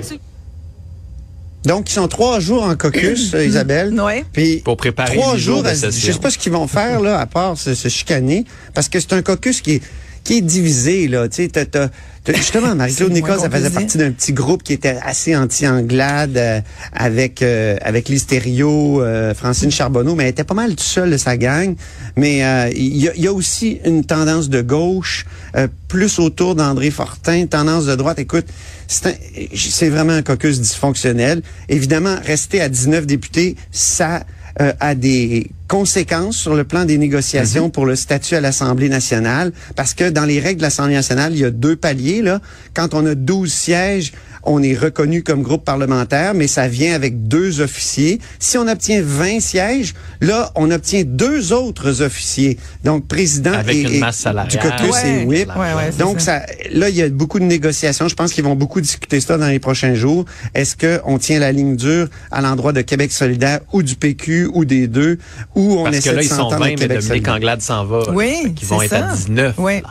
Donc, 1.64 1.88
ils 1.90 1.94
sont 1.94 2.08
trois 2.08 2.40
jours 2.40 2.64
en 2.64 2.74
caucus, 2.74 3.32
Isabelle. 3.46 3.94
Ouais. 4.00 4.24
Puis 4.32 4.56
Pour 4.64 4.76
préparer 4.76 5.16
trois 5.16 5.36
jours. 5.36 5.62
de 5.62 5.68
à-. 5.68 5.74
Je 5.74 5.90
sais 5.90 6.18
pas 6.18 6.30
ce 6.30 6.38
qu'ils 6.38 6.50
vont 6.52 6.66
faire 6.66 7.00
là, 7.00 7.20
à 7.20 7.26
part 7.26 7.56
se, 7.56 7.74
se 7.74 7.86
chicaner, 7.88 8.44
parce 8.74 8.88
que 8.88 8.98
c'est 8.98 9.12
un 9.12 9.22
caucus 9.22 9.60
qui 9.60 9.74
est 9.74 9.82
qui 10.24 10.38
est 10.38 10.40
divisé 10.40 11.08
là. 11.08 11.28
Tu 11.28 11.36
sais, 11.42 11.48
t'as- 11.48 11.64
t'as- 11.66 11.90
t'as- 12.24 12.32
justement, 12.34 12.74
Marie-Claude 12.76 13.12
Nicolas, 13.12 13.38
ça 13.38 13.50
faisait 13.50 13.70
partie 13.70 13.98
d'un 13.98 14.10
petit 14.12 14.32
groupe 14.32 14.62
qui 14.62 14.72
était 14.72 14.98
assez 15.02 15.34
anti-anglade 15.36 16.36
euh, 16.36 16.60
avec 16.92 17.42
euh, 17.42 17.76
avec 17.82 18.08
Listerio, 18.08 19.02
euh, 19.02 19.34
Francine 19.34 19.70
Charbonneau, 19.70 20.14
mais 20.14 20.24
elle 20.24 20.30
était 20.30 20.44
pas 20.44 20.54
mal 20.54 20.74
tout 20.76 20.84
seul 20.84 21.10
de 21.10 21.16
sa 21.16 21.36
gang. 21.36 21.74
Mais 22.16 22.44
euh, 22.44 22.70
il 22.74 22.96
y, 22.96 23.08
a, 23.08 23.16
y 23.16 23.26
a 23.26 23.32
aussi 23.32 23.80
une 23.84 24.04
tendance 24.04 24.48
de 24.48 24.62
gauche, 24.62 25.24
euh, 25.56 25.66
plus 25.88 26.18
autour 26.18 26.54
d'André 26.54 26.90
Fortin, 26.90 27.46
tendance 27.46 27.86
de 27.86 27.94
droite. 27.96 28.18
Écoute, 28.18 28.46
c'est 28.88 29.06
un- 29.06 29.14
c'est 29.54 29.88
vraiment 29.88 30.12
un 30.12 30.22
caucus 30.22 30.60
dysfonctionnel. 30.60 31.42
Évidemment, 31.68 32.16
rester 32.24 32.60
à 32.60 32.68
19 32.68 33.06
députés, 33.06 33.56
ça 33.70 34.24
euh, 34.60 34.72
a 34.80 34.94
des 34.94 35.50
conséquences 35.68 36.36
sur 36.36 36.54
le 36.54 36.64
plan 36.64 36.84
des 36.84 36.98
négociations 36.98 37.70
pour 37.70 37.86
le 37.86 37.96
statut 37.96 38.34
à 38.34 38.40
l'Assemblée 38.40 38.90
nationale, 38.90 39.52
parce 39.74 39.94
que 39.94 40.10
dans 40.10 40.26
les 40.26 40.38
règles 40.38 40.58
de 40.58 40.62
l'Assemblée 40.62 40.94
nationale, 40.94 41.32
il 41.32 41.38
y 41.38 41.44
a 41.44 41.50
deux 41.50 41.76
paliers. 41.76 42.20
Là. 42.20 42.40
Quand 42.74 42.92
on 42.92 43.06
a 43.06 43.14
12 43.14 43.50
sièges, 43.50 44.12
on 44.44 44.62
est 44.62 44.74
reconnu 44.76 45.22
comme 45.22 45.42
groupe 45.42 45.64
parlementaire, 45.64 46.34
mais 46.34 46.46
ça 46.46 46.68
vient 46.68 46.94
avec 46.94 47.28
deux 47.28 47.60
officiers. 47.60 48.20
Si 48.38 48.58
on 48.58 48.66
obtient 48.68 49.00
20 49.04 49.40
sièges, 49.40 49.94
là, 50.20 50.50
on 50.54 50.70
obtient 50.70 51.02
deux 51.04 51.52
autres 51.52 52.02
officiers. 52.02 52.58
Donc, 52.84 53.06
président 53.06 53.52
Avec 53.52 53.76
et, 53.76 53.80
une 53.82 53.92
et- 53.94 53.98
masse 54.00 54.18
salariale. 54.18 54.50
du 54.50 54.58
caucus 54.58 54.92
Ouais. 55.02 55.22
et 55.22 55.24
whip. 55.24 55.48
Ouais, 55.56 55.74
ouais, 55.74 55.90
c'est 55.92 55.98
Donc, 55.98 56.20
ça. 56.20 56.40
ça, 56.40 56.46
là, 56.72 56.88
il 56.88 56.96
y 56.96 57.02
a 57.02 57.08
beaucoup 57.08 57.38
de 57.38 57.44
négociations. 57.44 58.08
Je 58.08 58.14
pense 58.14 58.32
qu'ils 58.32 58.44
vont 58.44 58.56
beaucoup 58.56 58.80
discuter 58.80 59.20
ça 59.20 59.38
dans 59.38 59.46
les 59.48 59.58
prochains 59.58 59.94
jours. 59.94 60.24
Est-ce 60.54 60.76
qu'on 60.76 61.18
tient 61.18 61.38
la 61.38 61.52
ligne 61.52 61.76
dure 61.76 62.08
à 62.30 62.40
l'endroit 62.40 62.72
de 62.72 62.80
Québec 62.82 63.12
solidaire 63.12 63.60
ou 63.72 63.82
du 63.82 63.94
PQ 63.96 64.48
ou 64.52 64.64
des 64.64 64.86
deux, 64.88 65.18
ou 65.54 65.78
on 65.78 65.84
Parce 65.84 65.96
essaie 65.98 66.10
que 66.10 66.14
là, 66.16 66.20
de 66.20 66.26
ils 66.26 66.28
sont 66.28 66.36
s'entendre 66.36 66.58
20, 66.58 66.64
avec 66.66 66.78
mais 66.78 66.82
Québec 66.82 66.96
Dominique 66.98 67.08
solidaire? 67.26 67.34
Anglade 67.34 67.60
s'en 67.62 67.84
va. 67.84 68.02
Oui, 68.12 68.54
Ils 68.60 68.66
vont 68.68 68.82
être 68.82 68.92
à 68.94 69.12
19. 69.14 69.54
Oui. 69.58 69.82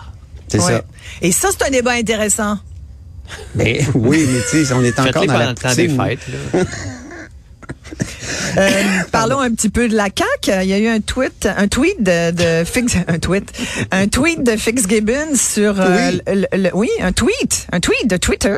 C'est 0.48 0.60
Ouais. 0.60 0.72
ça. 0.72 0.82
Et 1.22 1.32
ça, 1.32 1.48
c'est 1.58 1.66
un 1.66 1.70
débat 1.72 1.92
intéressant. 1.92 2.58
Mais 3.56 3.82
oui, 3.96 4.28
mais 4.32 4.40
tu 4.52 4.66
sais, 4.66 4.74
on 4.74 4.84
est 4.84 5.00
encore 5.00 5.26
dans 5.26 5.38
la 5.38 5.50
le 5.50 5.56
temps 5.56 5.74
des 5.76 5.88
fêtes. 5.90 6.20
là. 6.54 6.64
Euh, 8.58 8.70
parlons 9.12 9.40
un 9.40 9.52
petit 9.52 9.70
peu 9.70 9.88
de 9.88 9.96
la 9.96 10.06
CAQ. 10.06 10.64
Il 10.64 10.70
y 10.70 10.74
a 10.74 10.78
eu 10.80 10.88
un 10.88 11.00
tweet, 11.00 11.48
un 11.58 11.68
tweet 11.68 12.02
de, 12.02 12.32
de 12.32 12.64
Fix, 12.66 12.96
un 13.08 13.20
tweet, 13.20 13.52
un 13.92 14.08
tweet 14.08 14.44
de 14.44 14.56
Fitzgibbon 14.58 15.36
sur, 15.36 15.80
euh, 15.80 16.12
Oui. 16.12 16.22
le- 16.28 16.58
le- 16.58 16.70
oui, 16.76 16.90
un 17.02 17.12
tweet, 17.12 17.68
un 17.72 17.80
tweet 17.80 18.08
de 18.10 18.18
Twitter 18.18 18.56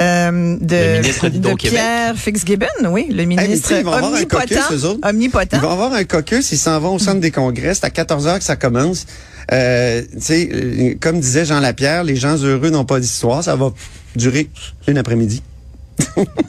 euh, 0.00 0.56
de, 0.60 1.38
de. 1.38 1.54
Pierre 1.56 2.16
Fitzgibbon, 2.16 2.66
oui, 2.90 3.06
le 3.10 3.20
Hey, 3.20 3.26
ministre 3.26 3.68
sais, 3.68 3.80
ils 3.80 3.84
vont 3.84 3.92
avoir 3.92 4.12
un 4.12 4.16
omnipotent, 4.16 4.40
caucus, 4.48 4.58
eux 4.72 4.84
autres. 4.86 5.08
omnipotent. 5.08 5.48
Ils 5.52 5.60
vont 5.60 5.70
avoir 5.70 5.92
un 5.94 6.04
caucus, 6.04 6.52
ils 6.52 6.58
s'en 6.58 6.78
vont 6.80 6.94
au 6.94 6.98
centre 6.98 7.20
des 7.20 7.30
congrès. 7.30 7.74
C'est 7.74 7.84
à 7.84 7.90
14 7.90 8.26
heures 8.26 8.38
que 8.38 8.44
ça 8.44 8.56
commence. 8.56 9.06
Euh, 9.52 10.02
tu 10.12 10.20
sais, 10.20 10.48
euh, 10.52 10.94
comme 11.00 11.20
disait 11.20 11.44
Jean 11.44 11.60
Lapierre, 11.60 12.04
les 12.04 12.16
gens 12.16 12.36
heureux 12.36 12.70
n'ont 12.70 12.84
pas 12.84 13.00
d'histoire. 13.00 13.42
Ça 13.42 13.56
va 13.56 13.72
durer 14.16 14.48
une 14.86 14.98
après-midi. 14.98 15.42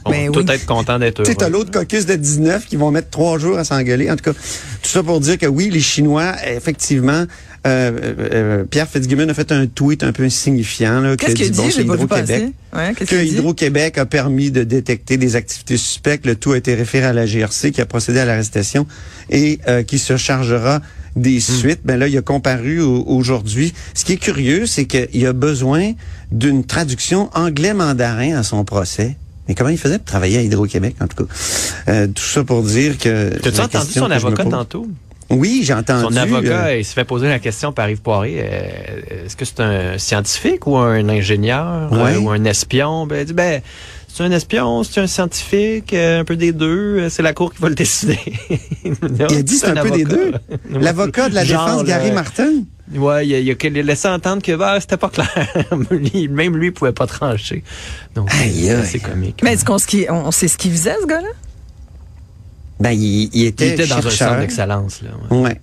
On 0.06 0.10
Ben 0.10 0.32
va 0.32 0.40
oui. 0.40 0.46
tout 0.46 0.52
être 0.52 0.66
content 0.66 1.00
d'être 1.00 1.24
Tu 1.24 1.32
sais, 1.32 1.36
t'as 1.36 1.46
heureux. 1.46 1.54
l'autre 1.54 1.72
caucus 1.72 2.06
de 2.06 2.16
19 2.16 2.66
qui 2.66 2.76
vont 2.76 2.92
mettre 2.92 3.10
trois 3.10 3.38
jours 3.38 3.58
à 3.58 3.64
s'engueuler. 3.64 4.10
En 4.10 4.16
tout 4.16 4.24
cas, 4.24 4.34
tout 4.34 4.90
ça 4.90 5.04
pour 5.04 5.20
dire 5.20 5.38
que 5.38 5.46
oui, 5.46 5.70
les 5.70 5.82
Chinois, 5.82 6.34
effectivement, 6.48 7.26
euh, 7.68 7.92
euh, 8.32 8.64
Pierre 8.64 8.88
Fitzgibbon 8.90 9.28
a 9.30 9.34
fait 9.34 9.52
un 9.52 9.68
tweet 9.68 10.04
un 10.04 10.12
peu 10.12 10.24
insignifiant. 10.24 11.02
là, 11.02 11.16
Qu'est-ce 11.18 11.34
que 11.34 11.38
qu'il 11.38 11.52
dit, 11.52 11.58
bon, 11.58 11.66
dit? 11.68 11.72
c'est 11.74 11.82
Hydro-Québec. 11.84 12.44
Ouais, 12.74 12.94
qu'est-ce 12.98 13.10
que 13.12 13.16
qu'il 13.18 13.30
dit? 13.30 13.36
Hydro-Québec 13.36 13.98
a 13.98 14.06
permis 14.06 14.50
de 14.50 14.64
détecter 14.64 15.18
des 15.18 15.36
activités 15.36 15.78
suspectes. 15.78 16.26
Le 16.26 16.36
tout 16.36 16.54
a 16.54 16.58
été 16.58 16.74
référé 16.74 17.06
à 17.06 17.14
la 17.14 17.26
GRC 17.26 17.72
qui 17.72 17.82
a 17.82 17.86
procédé 17.86 18.20
à 18.20 18.26
l'arrestation 18.26 18.88
et 19.30 19.60
euh, 19.68 19.84
qui 19.84 20.00
se 20.00 20.18
chargera 20.18 20.82
des 21.16 21.40
suites. 21.40 21.82
Ben 21.84 21.98
là, 21.98 22.08
il 22.08 22.18
a 22.18 22.22
comparu 22.22 22.82
au- 22.82 23.04
aujourd'hui. 23.08 23.74
Ce 23.94 24.04
qui 24.06 24.14
est 24.14 24.18
curieux, 24.18 24.66
c'est 24.66 24.86
qu'il 24.86 25.26
a 25.28 25.34
besoin 25.34 25.92
d'une 26.32 26.64
traduction 26.66 27.30
anglais-mandarin 27.34 28.36
à 28.38 28.44
son 28.44 28.64
procès. 28.64 29.18
Mais 29.48 29.56
comment 29.56 29.70
il 29.70 29.78
faisait 29.78 29.98
pour 29.98 30.06
travailler 30.06 30.38
à 30.38 30.42
Hydro-Québec, 30.42 30.96
en 31.02 31.08
tout 31.08 31.26
cas? 31.26 31.34
Euh, 31.90 32.08
tout 32.08 32.24
ça 32.24 32.44
pour 32.44 32.64
dire 32.64 32.98
que... 32.98 33.30
T'as-tu 33.40 33.60
entendu 33.60 33.92
son 33.92 34.10
avocat 34.10 34.46
tantôt? 34.46 34.88
Oui, 35.30 35.62
j'ai 35.64 35.74
entendu. 35.74 36.04
Son 36.14 36.16
avocat, 36.18 36.66
euh, 36.68 36.78
il 36.78 36.86
se 36.86 36.94
fait 36.94 37.04
poser 37.06 37.28
la 37.28 37.40
question 37.40 37.72
par 37.74 37.90
Yves 37.90 38.02
Poiré. 38.02 38.36
euh, 38.38 39.26
Est-ce 39.26 39.36
que 39.36 39.46
c'est 39.46 39.60
un 39.62 39.98
scientifique 39.98 40.68
ou 40.68 40.78
un 40.78 41.10
ingénieur 41.10 41.92
euh, 41.92 42.04
Ouais. 42.06 42.18
ou 42.18 42.30
un 42.30 42.44
espion? 42.46 43.06
Ben, 43.08 43.22
il 43.22 43.26
dit, 43.26 43.34
ben, 43.34 43.62
c'est 44.16 44.24
un 44.24 44.32
espion, 44.32 44.84
c'est 44.84 45.02
un 45.02 45.08
scientifique, 45.08 45.92
euh, 45.94 46.20
un 46.22 46.24
peu 46.24 46.36
des 46.36 46.52
deux. 46.52 47.00
euh, 47.00 47.10
C'est 47.10 47.24
la 47.24 47.34
cour 47.34 47.52
qui 47.52 47.60
va 47.62 47.70
le 47.70 47.74
décider. 47.76 48.20
il 48.86 48.92
a 49.24 49.42
dit 49.42 49.58
c'est 49.58 49.68
un, 49.76 49.82
peu 49.82 49.90
des 49.90 50.04
deux. 50.06 50.34
L'avocat 50.70 51.30
de 51.30 51.34
la 51.36 51.44
Genre, 51.44 51.66
défense, 51.66 51.84
Gary 51.86 52.12
euh, 52.12 52.14
Martin. 52.14 52.52
Ouais, 52.94 53.26
il 53.28 53.34
a, 53.34 53.40
il 53.40 53.74
laissé 53.74 54.08
entendre 54.08 54.44
que 54.44 54.56
bah, 54.56 54.80
c'était 54.80 54.98
pas 54.98 55.10
clair. 55.10 55.28
Même 56.30 56.58
lui, 56.58 56.68
il 56.68 56.74
pouvait 56.74 56.92
pas 56.92 57.08
trancher. 57.08 57.64
Donc, 58.14 58.30
c'est 58.32 59.00
comique. 59.00 59.42
Mais 59.44 59.54
est-ce 59.54 59.66
qu'on 59.66 59.78
on 60.14 60.32
sait 60.32 60.48
ce 60.48 60.58
qu'il 60.60 60.72
faisait, 60.72 60.96
ce 61.02 61.08
gars-là? 61.08 61.30
Ben, 62.80 62.92
il, 62.92 63.00
il 63.24 63.30
il 63.34 63.46
était, 63.48 63.70
était 63.70 63.88
dans 63.88 64.06
un 64.06 64.10
centre 64.12 64.40
d'excellence. 64.40 65.02
Là, 65.02 65.10
ouais. 65.32 65.42
Ouais. 65.42 65.62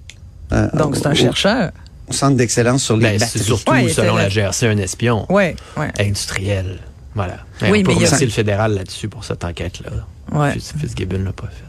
Euh, 0.53 0.69
Donc, 0.75 0.97
c'est 0.97 1.07
un 1.07 1.15
chercheur. 1.15 1.71
au 2.09 2.13
Centre 2.13 2.37
d'excellence 2.37 2.83
sur 2.83 2.97
les 2.97 3.03
Ben, 3.03 3.13
c'est 3.21 3.25
batteries. 3.27 3.45
surtout, 3.45 3.71
Ouais, 3.73 3.85
était 3.85 3.93
selon 3.95 4.17
la 4.17 4.29
GRC, 4.29 4.67
un 4.67 4.79
espion 4.79 5.27
Oui, 5.29 5.55
oui. 5.77 5.87
industriel. 6.01 6.79
Voilà. 7.15 7.39
Oui, 7.63 7.69
on 7.69 7.73
mais 7.73 7.83
peut 7.83 7.91
il 7.93 7.95
y 7.95 8.05
a- 8.05 8.07
remercier 8.07 8.27
le 8.27 8.33
fédéral 8.33 8.75
là-dessus 8.75 9.09
pour 9.09 9.25
cette 9.25 9.45
enquête-là. 9.45 9.91
Ouais. 10.39 10.53
Fitz- 10.53 10.75
Fitzgibbon 10.79 11.25
l'a 11.25 11.33
pas 11.33 11.49
fait. 11.49 11.65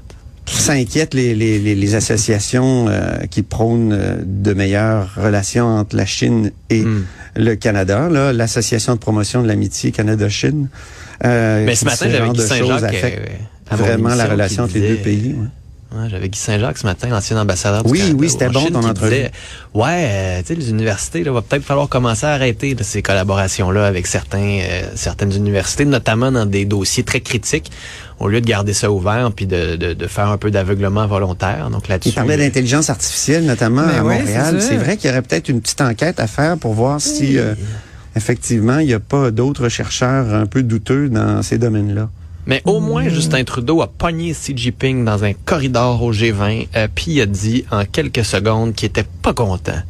Ça 0.54 0.74
inquiète 0.74 1.14
les, 1.14 1.34
les, 1.34 1.60
les, 1.60 1.76
les 1.76 1.96
associations 1.96 2.88
euh, 2.90 3.18
qui 3.30 3.42
prônent 3.42 3.94
euh, 3.94 4.18
de 4.26 4.54
meilleures 4.54 5.10
relations 5.16 5.66
entre 5.68 5.96
la 5.96 6.06
Chine 6.06 6.52
et 6.70 6.82
Hmm. 6.84 7.06
le 7.38 7.56
Canada. 7.56 8.10
Là, 8.10 8.34
l'association 8.34 8.94
de 8.96 9.00
promotion 9.00 9.42
de 9.44 9.48
l'amitié 9.48 9.92
Canada-Chine. 9.92 10.68
Euh, 11.24 11.66
Mais 11.66 11.76
ce 11.76 11.86
matin, 11.86 12.08
j'avais 12.10 12.30
Guy 12.32 12.42
Saint-Jacques 12.42 13.22
vraiment 13.72 14.14
la 14.16 14.26
relation 14.26 14.64
entre 14.64 14.74
les 14.74 14.90
deux 14.90 14.96
pays. 14.98 15.36
ouais. 15.38 15.48
Ouais, 15.94 16.08
j'avais 16.10 16.30
Guy 16.30 16.40
Saint-Jacques 16.40 16.78
ce 16.78 16.86
matin, 16.86 17.14
ancien 17.14 17.38
ambassadeur 17.38 17.84
du 17.84 17.92
Oui, 17.92 18.00
Canada 18.00 18.18
oui, 18.18 18.30
c'était 18.30 18.48
bon, 18.50 18.62
Chine, 18.62 18.72
ton 18.72 18.84
entrevue. 18.88 19.10
disait, 19.10 19.32
ouais, 19.74 20.06
euh, 20.10 20.40
tu 20.40 20.48
sais, 20.48 20.56
les 20.56 20.70
universités, 20.70 21.24
là, 21.26 21.34
va 21.34 21.42
peut-être 21.42 21.64
falloir 21.66 21.90
commencer 21.90 22.26
à 22.26 22.30
arrêter 22.30 22.76
de 22.76 22.84
ces 22.84 23.02
collaborations-là 23.02 23.86
avec 23.86 24.08
certains, 24.08 24.60
euh, 24.62 24.84
certaines 24.96 25.36
universités, 25.36 25.84
notamment 25.84 26.32
dans 26.32 26.46
des 26.46 26.64
dossiers 26.64 27.04
très 27.04 27.20
critiques, 27.20 27.72
au 28.20 28.30
lieu 28.30 28.40
de 28.40 28.46
garder 28.46 28.74
ça 28.74 28.90
ouvert 28.90 29.32
puis 29.36 29.48
de, 29.48 29.76
de, 29.76 29.94
de 29.94 30.08
faire 30.08 30.30
un 30.30 30.38
peu 30.38 30.50
d'aveuglement 30.50 31.08
volontaire. 31.08 31.70
Donc 31.70 31.90
là-dessus, 31.90 32.10
Il 32.10 32.16
parlait 32.16 32.38
d'intelligence 32.38 32.90
artificielle, 32.90 33.46
notamment 33.46 33.86
Mais 33.86 33.98
à 33.98 34.04
Montréal. 34.04 34.62
C'est 34.62 34.78
vrai 34.78 34.96
qu'il 34.96 35.10
y 35.10 35.14
aurait 35.14 35.24
peut-être 35.24 35.50
une 35.50 35.60
petite 35.60 35.82
enquête 35.82 36.22
à 36.22 36.28
faire 36.28 36.58
pour 36.58 36.74
voir 36.74 37.02
si, 37.02 37.38
euh, 37.38 37.54
effectivement, 38.16 38.80
il 38.80 38.88
n'y 38.88 38.94
a 38.94 39.00
pas 39.02 39.30
d'autres 39.32 39.68
chercheurs 39.68 40.34
un 40.34 40.46
peu 40.46 40.64
douteux 40.64 41.10
dans 41.10 41.42
ces 41.42 41.58
domaines-là. 41.58 42.10
Mais 42.46 42.62
au 42.66 42.80
moins. 42.80 43.08
Justin 43.10 43.44
Trudeau 43.44 43.82
a 43.82 43.88
pogné 43.88 44.32
Xi 44.34 44.56
Jinping 44.56 45.06
dans 45.06 45.24
un 45.24 45.34
corridor 45.34 46.02
au 46.02 46.14
G20, 46.14 46.68
euh, 46.76 46.88
puis 46.94 47.22
a 47.22 47.26
dit 47.26 47.66
en 47.72 47.86
quelques 47.86 48.26
secondes 48.26 48.74
qu'il 48.74 48.88
était 48.88 49.06
pas 49.22 49.34
content 49.34 49.82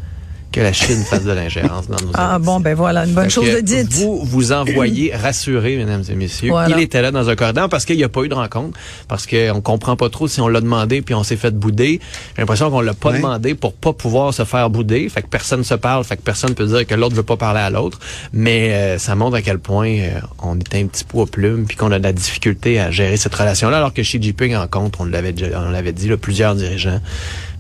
que 0.52 0.60
la 0.60 0.74
Chine 0.74 1.04
fasse 1.04 1.24
de 1.24 1.32
l'ingérence 1.32 1.88
dans 1.88 1.96
nos 2.06 2.12
Ah 2.14 2.38
bon, 2.40 2.60
ben 2.60 2.76
voilà, 2.76 3.06
une 3.06 3.14
bonne 3.14 3.26
Fait 3.26 3.30
chose 3.30 3.54
de 3.54 3.62
dite. 3.62 3.94
Vous 3.94 4.22
vous 4.26 4.52
envoyez 4.52 5.16
rassurer, 5.16 5.78
mesdames 5.78 6.04
et 6.10 6.16
messieurs. 6.16 6.50
Voilà. 6.50 6.76
Il 6.76 6.82
était 6.84 7.02
là 7.02 7.12
dans 7.12 7.30
un 7.30 7.36
corridor 7.36 7.70
parce 7.70 7.86
qu'il 7.86 7.96
n'y 7.98 8.04
a 8.04 8.10
pas 8.10 8.22
eu 8.24 8.28
de 8.30 8.34
rencontre, 8.34 8.78
parce 9.08 9.26
qu'on 9.28 9.62
comprend 9.62 9.96
pas 9.96 10.10
trop 10.10 10.28
si 10.28 10.42
on 10.42 10.48
l'a 10.50 10.60
demandé 10.62 11.02
puis 11.02 11.16
on 11.16 11.24
s'est 11.24 11.38
fait 11.38 11.52
bouder. 11.56 12.00
J'ai 12.36 12.42
l'impression 12.42 12.70
qu'on 12.70 12.82
l'a 12.82 12.94
pas 12.94 13.12
Ouais. 13.12 13.18
demandé 13.18 13.56
pour 13.56 13.74
pas 13.74 13.94
pouvoir 13.94 14.34
se 14.34 14.44
faire 14.44 14.70
bouder. 14.70 15.08
Fait 15.10 15.22
que 15.22 15.28
personne 15.28 15.64
se 15.64 15.74
parle, 15.76 16.04
fait 16.04 16.18
que 16.18 16.22
personne 16.22 16.54
peut 16.54 16.66
dire 16.66 16.86
que 16.86 16.96
l'autre 16.96 17.16
veut 17.16 17.24
pas 17.24 17.38
parler 17.38 17.62
à 17.62 17.70
l'autre. 17.70 18.00
Mais 18.34 18.74
euh, 18.74 18.98
ça 18.98 19.16
montre 19.16 19.38
à 19.38 19.42
quel 19.42 19.60
point 19.60 19.90
euh, 19.90 20.20
on 20.44 20.58
est 20.60 20.76
un 20.76 20.86
petit 20.88 21.04
peu 21.06 21.20
aux 21.20 21.26
plumes 21.26 21.66
puis 21.66 21.78
qu'on 21.78 21.92
a 21.92 21.98
de 22.00 22.04
la 22.04 22.14
difficulté 22.14 22.80
à 22.80 22.92
gérer 22.92 23.16
cette 23.18 23.36
relation-là, 23.36 23.78
alors 23.78 23.94
que 23.94 24.02
Xi 24.02 24.22
Jinping 24.22 24.56
rencontre, 24.56 25.02
on 25.02 25.06
l'avait 25.06 25.32
déjà- 25.32 25.62
on 25.66 25.70
l'avait 25.72 25.94
dit, 25.94 26.08
là, 26.10 26.18
plusieurs 26.18 26.56
dirigeants. 26.56 27.00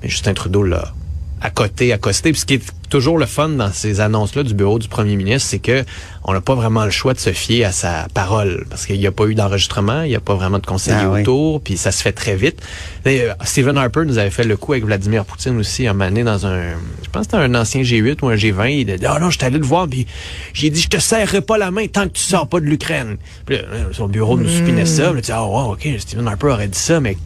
Mais 0.03 0.09
Justin 0.09 0.33
Trudeau 0.33 0.63
l'a 0.63 0.93
à 1.41 1.49
côté, 1.49 1.91
accosté. 1.91 2.31
Puis 2.31 2.41
ce 2.41 2.45
qui 2.45 2.53
est 2.55 2.63
toujours 2.89 3.17
le 3.17 3.25
fun 3.25 3.49
dans 3.49 3.71
ces 3.71 3.99
annonces-là 3.99 4.43
du 4.43 4.53
bureau 4.53 4.77
du 4.77 4.87
premier 4.87 5.15
ministre, 5.15 5.49
c'est 5.49 5.59
que 5.59 5.83
on 6.23 6.33
n'a 6.33 6.41
pas 6.41 6.53
vraiment 6.53 6.85
le 6.85 6.91
choix 6.91 7.13
de 7.13 7.19
se 7.19 7.31
fier 7.31 7.65
à 7.65 7.71
sa 7.71 8.07
parole. 8.13 8.65
Parce 8.69 8.85
qu'il 8.85 8.99
n'y 8.99 9.07
a 9.07 9.11
pas 9.11 9.25
eu 9.25 9.33
d'enregistrement, 9.33 10.03
il 10.03 10.09
n'y 10.09 10.15
a 10.15 10.19
pas 10.19 10.35
vraiment 10.35 10.59
de 10.59 10.65
conseiller 10.65 10.97
Ah 11.01 11.09
oui. 11.09 11.21
autour, 11.21 11.61
puis 11.61 11.77
ça 11.77 11.91
se 11.91 12.03
fait 12.03 12.11
très 12.11 12.35
vite. 12.35 12.61
Et, 13.05 13.21
euh, 13.23 13.33
Stephen 13.43 13.77
Harper 13.77 14.01
nous 14.05 14.19
avait 14.19 14.29
fait 14.29 14.43
le 14.43 14.55
coup 14.55 14.73
avec 14.73 14.85
Vladimir 14.85 15.25
Poutine 15.25 15.57
aussi, 15.57 15.87
un 15.87 15.93
moment 15.93 16.09
donné 16.09 16.23
dans 16.23 16.45
un, 16.45 16.73
je 17.01 17.09
pense 17.11 17.25
que 17.25 17.31
c'était 17.31 17.43
un 17.43 17.55
ancien 17.55 17.81
G8 17.81 18.17
ou 18.21 18.27
un 18.29 18.35
G20. 18.35 18.69
Il 18.81 18.91
a 18.91 18.97
dit, 18.97 19.05
ah 19.07 19.17
non, 19.19 19.31
je 19.31 19.37
suis 19.37 19.45
allé 19.45 19.57
le 19.57 19.65
voir, 19.65 19.87
puis 19.87 20.05
j'ai 20.53 20.69
dit, 20.69 20.79
je 20.81 20.89
te 20.89 20.99
serrerai 20.99 21.41
pas 21.41 21.57
la 21.57 21.71
main 21.71 21.87
tant 21.87 22.03
que 22.03 22.13
tu 22.13 22.23
sors 22.23 22.47
pas 22.47 22.59
de 22.59 22.65
l'Ukraine. 22.65 23.17
Puis 23.47 23.55
là, 23.55 23.63
euh, 23.71 23.85
son 23.93 24.07
bureau 24.07 24.37
nous 24.37 24.47
supinait 24.49 24.85
ça. 24.85 25.05
Puis 25.11 25.13
il 25.13 25.17
a 25.17 25.21
dit, 25.21 25.31
ah 25.31 25.43
wow, 25.43 25.73
ok, 25.73 25.87
Stephen 25.97 26.27
Harper 26.27 26.47
aurait 26.47 26.67
dit 26.67 26.77
ça, 26.77 26.99
mais 26.99 27.17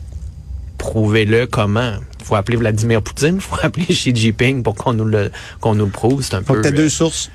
prouvez-le 0.92 1.48
comment? 1.48 1.94
faut 2.24 2.36
appeler 2.36 2.58
Vladimir 2.58 3.02
Poutine, 3.04 3.40
faut 3.40 3.56
appeler 3.64 3.86
Xi 3.86 4.16
Jinping 4.16 4.64
pour 4.64 4.74
qu'on 4.76 4.94
nous 4.94 5.06
le 5.06 5.32
qu'on 5.62 5.76
nous 5.76 5.86
le 5.86 5.92
prouve. 5.92 6.24
C'est 6.24 6.34
un 6.36 6.42
Faut 6.42 6.54
peu. 6.56 6.62
que 6.62 6.68
tu 6.68 6.74
aies 6.74 6.78
euh, 6.80 6.84
deux 6.84 6.90
sources. 6.90 7.30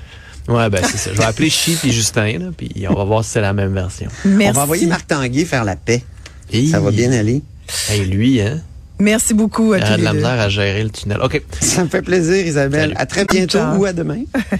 Ouais, 0.49 0.69
ben 0.69 0.81
c'est 0.83 0.97
ça. 0.97 1.11
Je 1.13 1.17
vais 1.17 1.23
appeler 1.23 1.47
Xi 1.49 1.77
puis 1.81 1.91
Justin, 1.93 2.39
là, 2.39 2.45
puis 2.57 2.69
on 2.89 2.93
va 2.95 3.03
voir 3.05 3.23
si 3.23 3.31
c'est 3.31 3.41
la 3.41 3.53
même 3.53 3.73
version. 3.73 4.07
Merci. 4.25 4.49
On 4.49 4.53
va 4.53 4.63
envoyer 4.63 4.85
Marc 4.87 5.07
Tanguay 5.07 5.45
faire 5.45 5.63
la 5.63 5.75
paix. 5.77 6.03
Et 6.51 6.67
Ça 6.67 6.79
va 6.81 6.91
bien 6.91 7.11
aller. 7.13 7.41
Hey, 7.89 8.05
lui, 8.05 8.41
hein, 8.41 8.59
Merci 8.99 9.33
beaucoup 9.33 9.71
à 9.73 9.77
il 9.79 9.83
tous 9.83 9.87
a 9.87 9.91
de 9.93 9.97
les 9.97 10.03
la 10.03 10.11
deux. 10.11 10.17
misère 10.17 10.39
à 10.39 10.49
gérer 10.49 10.83
le 10.83 10.89
tunnel. 10.89 11.17
OK. 11.23 11.41
Ça 11.61 11.83
me 11.83 11.89
fait 11.89 12.01
plaisir, 12.01 12.45
Isabelle. 12.45 12.81
Salut. 12.89 12.93
À 12.97 13.05
très 13.05 13.25
bientôt 13.25 13.57
Ciao. 13.59 13.77
ou 13.77 13.85
à 13.85 13.93
demain. 13.93 14.23